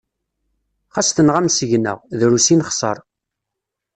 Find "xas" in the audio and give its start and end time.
0.95-1.09